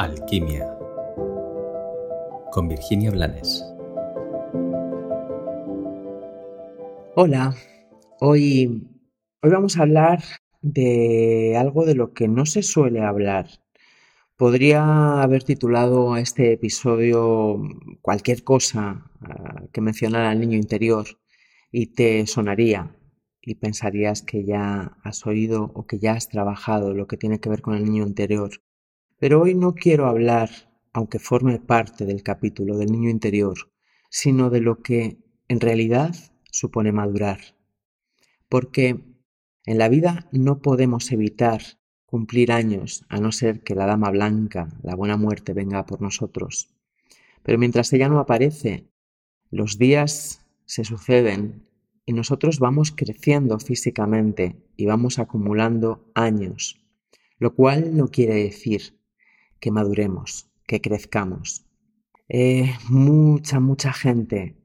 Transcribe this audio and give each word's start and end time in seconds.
Alquimia 0.00 0.66
con 2.52 2.68
Virginia 2.68 3.10
Blanes. 3.10 3.62
Hola, 7.14 7.54
hoy, 8.18 8.88
hoy 9.42 9.50
vamos 9.50 9.76
a 9.76 9.82
hablar 9.82 10.22
de 10.62 11.54
algo 11.58 11.84
de 11.84 11.96
lo 11.96 12.14
que 12.14 12.28
no 12.28 12.46
se 12.46 12.62
suele 12.62 13.02
hablar. 13.02 13.50
Podría 14.38 15.20
haber 15.20 15.44
titulado 15.44 16.14
a 16.14 16.20
este 16.20 16.54
episodio 16.54 17.60
cualquier 18.00 18.42
cosa 18.42 19.10
ah, 19.20 19.64
que 19.70 19.82
mencionara 19.82 20.30
al 20.30 20.40
niño 20.40 20.56
interior 20.56 21.04
y 21.70 21.88
te 21.88 22.26
sonaría 22.26 22.96
y 23.42 23.56
pensarías 23.56 24.22
que 24.22 24.46
ya 24.46 24.96
has 25.04 25.26
oído 25.26 25.70
o 25.74 25.86
que 25.86 25.98
ya 25.98 26.12
has 26.12 26.30
trabajado 26.30 26.94
lo 26.94 27.06
que 27.06 27.18
tiene 27.18 27.38
que 27.38 27.50
ver 27.50 27.60
con 27.60 27.74
el 27.74 27.84
niño 27.84 28.06
interior. 28.06 28.62
Pero 29.20 29.42
hoy 29.42 29.54
no 29.54 29.74
quiero 29.74 30.06
hablar, 30.06 30.48
aunque 30.94 31.18
forme 31.18 31.58
parte 31.58 32.06
del 32.06 32.22
capítulo 32.22 32.78
del 32.78 32.90
niño 32.90 33.10
interior, 33.10 33.70
sino 34.08 34.48
de 34.48 34.62
lo 34.62 34.82
que 34.82 35.18
en 35.46 35.60
realidad 35.60 36.16
supone 36.50 36.90
madurar. 36.90 37.38
Porque 38.48 39.04
en 39.66 39.76
la 39.76 39.90
vida 39.90 40.26
no 40.32 40.62
podemos 40.62 41.12
evitar 41.12 41.60
cumplir 42.06 42.50
años 42.50 43.04
a 43.10 43.20
no 43.20 43.30
ser 43.30 43.62
que 43.62 43.74
la 43.74 43.84
dama 43.84 44.10
blanca, 44.10 44.70
la 44.82 44.94
buena 44.94 45.18
muerte, 45.18 45.52
venga 45.52 45.84
por 45.84 46.00
nosotros. 46.00 46.70
Pero 47.42 47.58
mientras 47.58 47.92
ella 47.92 48.08
no 48.08 48.20
aparece, 48.20 48.88
los 49.50 49.76
días 49.76 50.46
se 50.64 50.84
suceden 50.84 51.66
y 52.06 52.14
nosotros 52.14 52.58
vamos 52.58 52.90
creciendo 52.90 53.58
físicamente 53.58 54.56
y 54.78 54.86
vamos 54.86 55.18
acumulando 55.18 56.10
años, 56.14 56.80
lo 57.38 57.54
cual 57.54 57.94
no 57.94 58.08
quiere 58.08 58.34
decir 58.36 58.98
que 59.60 59.70
maduremos, 59.70 60.50
que 60.66 60.80
crezcamos. 60.80 61.66
Eh, 62.28 62.74
mucha, 62.88 63.60
mucha 63.60 63.92
gente 63.92 64.56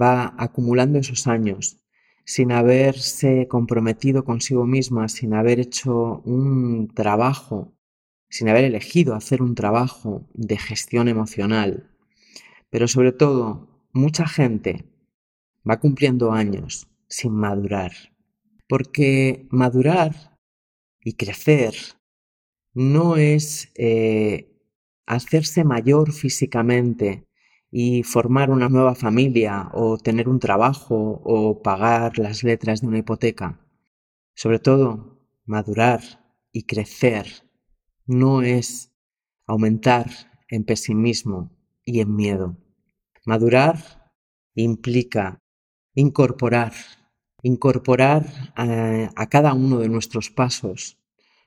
va 0.00 0.34
acumulando 0.38 0.98
esos 0.98 1.26
años 1.26 1.78
sin 2.24 2.52
haberse 2.52 3.48
comprometido 3.48 4.24
consigo 4.24 4.66
misma, 4.66 5.08
sin 5.08 5.34
haber 5.34 5.60
hecho 5.60 6.22
un 6.24 6.88
trabajo, 6.94 7.74
sin 8.28 8.48
haber 8.48 8.64
elegido 8.64 9.14
hacer 9.14 9.42
un 9.42 9.54
trabajo 9.54 10.28
de 10.34 10.56
gestión 10.56 11.08
emocional. 11.08 11.90
Pero 12.70 12.88
sobre 12.88 13.12
todo, 13.12 13.68
mucha 13.92 14.26
gente 14.26 14.84
va 15.68 15.80
cumpliendo 15.80 16.32
años 16.32 16.88
sin 17.08 17.34
madurar. 17.34 17.92
Porque 18.68 19.46
madurar 19.50 20.38
y 21.04 21.14
crecer 21.14 21.74
no 22.74 23.16
es 23.16 23.70
eh, 23.76 24.52
hacerse 25.06 25.64
mayor 25.64 26.12
físicamente 26.12 27.26
y 27.70 28.02
formar 28.02 28.50
una 28.50 28.68
nueva 28.68 28.94
familia 28.94 29.70
o 29.72 29.98
tener 29.98 30.28
un 30.28 30.38
trabajo 30.38 31.20
o 31.24 31.62
pagar 31.62 32.18
las 32.18 32.44
letras 32.44 32.80
de 32.80 32.88
una 32.88 32.98
hipoteca. 32.98 33.60
Sobre 34.34 34.58
todo, 34.58 35.18
madurar 35.44 36.00
y 36.52 36.64
crecer 36.64 37.26
no 38.06 38.42
es 38.42 38.92
aumentar 39.46 40.10
en 40.48 40.64
pesimismo 40.64 41.50
y 41.84 42.00
en 42.00 42.14
miedo. 42.14 42.56
Madurar 43.24 44.12
implica 44.54 45.40
incorporar, 45.94 46.72
incorporar 47.42 48.52
a, 48.54 49.10
a 49.14 49.28
cada 49.28 49.54
uno 49.54 49.78
de 49.78 49.88
nuestros 49.88 50.30
pasos 50.30 51.01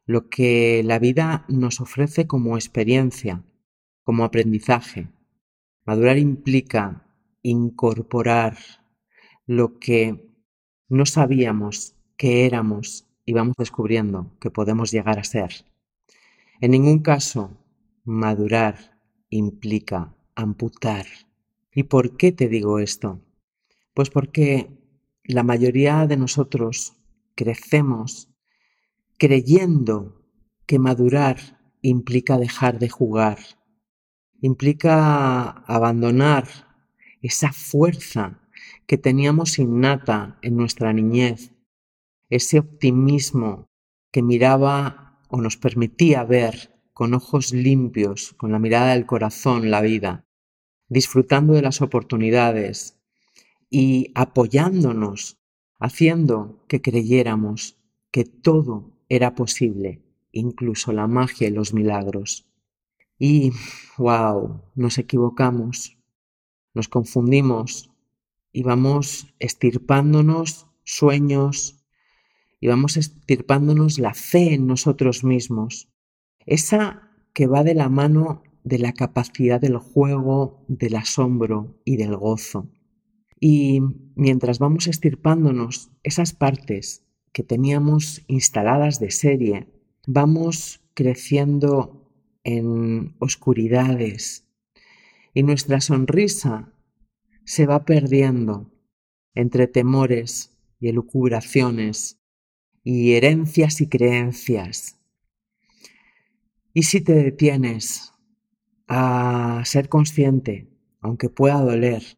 lo 0.06 0.30
que 0.30 0.84
la 0.84 1.00
vida 1.00 1.46
nos 1.48 1.82
ofrece 1.82 2.28
como 2.28 2.56
experiencia, 2.56 3.44
como 4.04 4.24
aprendizaje. 4.24 5.10
Madurar 5.86 6.18
implica 6.18 7.08
incorporar 7.42 8.58
lo 9.46 9.80
que 9.80 10.32
no 10.90 11.06
sabíamos 11.06 11.96
que 12.18 12.46
éramos 12.46 13.08
y 13.26 13.34
vamos 13.34 13.56
descubriendo 13.58 14.32
que 14.40 14.52
podemos 14.52 14.92
llegar 14.92 15.20
a 15.20 15.24
ser. 15.24 15.66
En 16.62 16.72
ningún 16.72 17.00
caso, 17.00 17.58
madurar 18.04 19.00
implica 19.30 20.16
amputar. 20.36 21.06
¿Y 21.74 21.84
por 21.84 22.16
qué 22.18 22.32
te 22.32 22.48
digo 22.48 22.80
esto? 22.80 23.22
Pues 23.94 24.10
porque 24.10 24.70
la 25.24 25.44
mayoría 25.44 26.06
de 26.08 26.18
nosotros 26.18 26.94
crecemos 27.36 28.30
creyendo 29.18 30.22
que 30.66 30.80
madurar 30.80 31.60
implica 31.82 32.38
dejar 32.38 32.80
de 32.80 32.90
jugar, 32.90 33.38
implica 34.42 35.50
abandonar 35.50 36.48
esa 37.22 37.52
fuerza 37.52 38.42
que 38.88 38.98
teníamos 38.98 39.58
innata 39.60 40.38
en 40.42 40.58
nuestra 40.58 40.94
niñez, 40.94 41.54
ese 42.30 42.60
optimismo 42.60 43.68
que 44.12 44.22
miraba 44.22 45.20
o 45.30 45.42
nos 45.42 45.58
permitía 45.58 46.24
ver 46.24 46.76
con 46.94 47.14
ojos 47.14 47.54
limpios, 47.54 48.34
con 48.38 48.52
la 48.52 48.60
mirada 48.60 48.94
del 48.94 49.06
corazón 49.06 49.70
la 49.70 49.82
vida, 49.82 50.26
disfrutando 50.88 51.54
de 51.54 51.62
las 51.62 51.82
oportunidades 51.82 52.98
y 53.70 54.12
apoyándonos, 54.16 55.38
haciendo 55.80 56.64
que 56.68 56.82
creyéramos 56.82 57.78
que 58.12 58.24
todo 58.24 58.95
era 59.10 59.36
posible, 59.36 60.02
incluso 60.32 60.92
la 60.92 61.08
magia 61.08 61.48
y 61.48 61.52
los 61.52 61.74
milagros. 61.74 62.48
Y, 63.18 63.52
wow, 63.98 64.62
nos 64.76 64.98
equivocamos, 64.98 65.98
nos 66.74 66.88
confundimos 66.88 67.92
y 68.52 68.64
vamos 68.64 69.34
estirpándonos 69.40 70.68
sueños 70.84 71.86
y 72.60 72.68
vamos 72.68 72.98
estirpándonos 72.98 74.00
la 74.00 74.14
fe 74.14 74.54
en 74.54 74.68
nosotros 74.68 75.24
mismos, 75.24 75.90
esa 76.46 77.10
que 77.34 77.48
va 77.48 77.64
de 77.64 77.76
la 77.76 77.90
mano 77.90 78.44
de 78.64 78.80
la 78.80 78.94
capacidad 78.94 79.62
del 79.62 79.78
juego, 79.78 80.66
del 80.68 80.96
asombro 80.96 81.80
y 81.86 81.98
del 81.98 82.18
gozo. 82.18 82.68
Y 83.40 83.82
mientras 84.16 84.58
vamos 84.60 84.88
estirpándonos 84.88 85.92
esas 86.02 86.34
partes 86.34 87.05
que 87.36 87.44
teníamos 87.44 88.24
instaladas 88.28 89.02
de 89.02 89.12
serie, 89.12 89.68
vamos 90.08 90.80
creciendo 90.94 92.10
en 92.46 93.14
oscuridades 93.20 94.48
y 95.34 95.44
nuestra 95.44 95.82
sonrisa 95.82 96.72
se 97.44 97.66
va 97.66 97.84
perdiendo 97.84 98.72
entre 99.34 99.68
temores 99.68 100.56
y 100.80 100.88
elucubraciones 100.88 102.22
y 102.86 103.16
herencias 103.16 103.82
y 103.82 103.90
creencias. 103.90 104.98
Y 106.74 106.84
si 106.84 107.02
te 107.02 107.16
detienes 107.16 108.14
a 108.88 109.62
ser 109.66 109.90
consciente, 109.90 110.70
aunque 111.02 111.28
pueda 111.28 111.60
doler, 111.60 112.18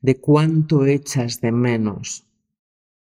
de 0.00 0.20
cuánto 0.20 0.86
echas 0.86 1.40
de 1.40 1.52
menos 1.52 2.26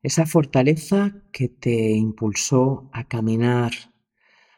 esa 0.03 0.25
fortaleza 0.25 1.15
que 1.31 1.47
te 1.47 1.91
impulsó 1.91 2.89
a 2.91 3.07
caminar, 3.07 3.71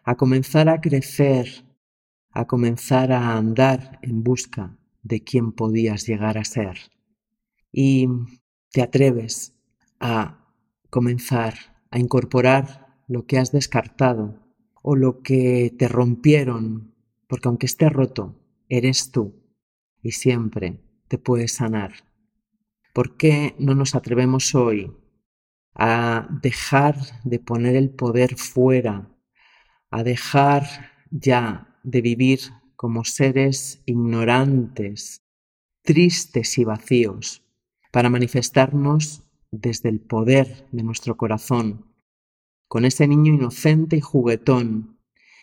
a 0.04 0.16
comenzar 0.16 0.70
a 0.70 0.82
crecer, 0.82 1.66
a 2.32 2.46
comenzar 2.48 3.12
a 3.12 3.38
andar 3.38 4.00
en 4.02 4.24
busca 4.24 4.76
de 5.04 5.24
quién 5.24 5.52
podías 5.52 6.08
llegar 6.08 6.40
a 6.40 6.46
ser. 6.46 6.80
Y 7.72 8.08
te 8.72 8.82
atreves 8.82 9.54
a 10.00 10.52
comenzar 10.90 11.54
a 11.92 12.00
incorporar 12.00 12.98
lo 13.08 13.28
que 13.28 13.38
has 13.38 13.52
descartado 13.52 14.40
o 14.82 14.96
lo 14.96 15.22
que 15.22 15.74
te 15.78 15.88
rompieron, 15.88 16.96
porque 17.28 17.48
aunque 17.48 17.68
esté 17.68 17.90
roto, 17.90 18.36
eres 18.68 19.12
tú 19.12 19.36
y 20.02 20.12
siempre 20.12 20.82
te 21.08 21.20
puedes 21.20 21.54
sanar. 21.54 21.94
¿Por 22.94 23.16
qué 23.16 23.56
no 23.60 23.76
nos 23.76 23.94
atrevemos 23.94 24.56
hoy 24.56 24.92
a 25.76 26.28
dejar 26.42 26.96
de 27.24 27.40
poner 27.40 27.76
el 27.76 27.90
poder 27.90 28.38
fuera, 28.38 29.10
a 29.92 30.04
dejar 30.04 30.64
ya 31.12 31.78
de 31.84 32.02
vivir 32.02 32.40
como 32.76 33.04
seres 33.04 33.82
ignorantes, 33.86 35.22
tristes 35.84 36.58
y 36.58 36.64
vacíos, 36.64 37.44
para 37.92 38.10
manifestarnos 38.10 39.24
desde 39.52 39.90
el 39.90 40.00
poder 40.00 40.68
de 40.72 40.84
nuestro 40.84 41.18
corazón, 41.18 41.86
con 42.68 42.86
ese 42.86 43.08
niño 43.08 43.34
inocente 43.34 43.98
y 43.98 44.02
juguetón, 44.02 45.00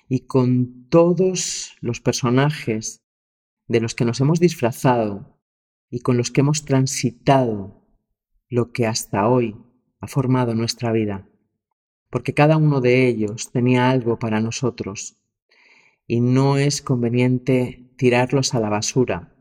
y 0.09 0.21
con 0.21 0.89
todos 0.89 1.77
los 1.81 2.01
personajes 2.01 3.03
de 3.69 3.81
los 3.81 3.95
que 3.95 4.05
nos 4.05 4.21
hemos 4.21 4.41
disfrazado 4.41 5.39
y 5.91 6.01
con 6.01 6.17
los 6.17 6.31
que 6.31 6.41
hemos 6.41 6.65
transitado 6.65 7.87
lo 8.49 8.73
que 8.73 8.87
hasta 8.87 9.29
hoy 9.29 9.57
ha 10.03 10.09
formado 10.09 10.55
nuestra 10.55 10.91
vida, 10.91 11.29
porque 12.11 12.35
cada 12.35 12.57
uno 12.57 12.81
de 12.81 13.07
ellos 13.07 13.53
tenía 13.53 13.89
algo 13.89 14.19
para 14.19 14.41
nosotros 14.41 15.17
y 16.09 16.21
no 16.21 16.59
es 16.59 16.83
conveniente 16.83 17.89
tirarlos 17.97 18.53
a 18.53 18.61
la 18.61 18.69
basura 18.69 19.33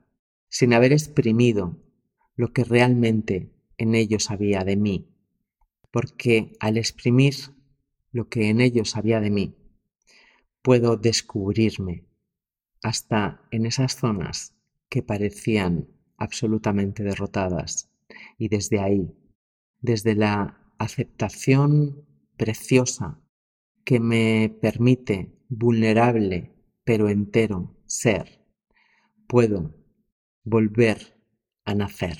sin 0.49 0.73
haber 0.73 0.93
exprimido 0.93 1.77
lo 2.35 2.53
que 2.53 2.63
realmente 2.63 3.51
en 3.77 3.95
ellos 3.95 4.29
había 4.29 4.63
de 4.63 4.77
mí, 4.77 5.09
porque 5.89 6.55
al 6.59 6.77
exprimir 6.77 7.33
lo 8.11 8.29
que 8.29 8.49
en 8.49 8.61
ellos 8.61 8.95
había 8.95 9.19
de 9.19 9.31
mí, 9.31 9.55
puedo 10.61 10.95
descubrirme 10.95 12.05
hasta 12.83 13.41
en 13.49 13.65
esas 13.65 13.95
zonas 13.95 14.53
que 14.89 15.01
parecían 15.01 15.87
absolutamente 16.17 17.01
derrotadas 17.01 17.89
y 18.37 18.47
desde 18.49 18.79
ahí, 18.79 19.11
desde 19.81 20.15
la 20.15 20.57
aceptación 20.77 22.05
preciosa 22.37 23.19
que 23.83 23.99
me 23.99 24.55
permite 24.61 25.33
vulnerable 25.49 26.53
pero 26.83 27.09
entero 27.09 27.75
ser, 27.85 28.45
puedo 29.27 29.73
volver 30.43 31.17
a 31.65 31.75
nacer. 31.75 32.17